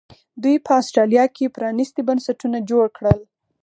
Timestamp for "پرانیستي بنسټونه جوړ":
1.55-2.85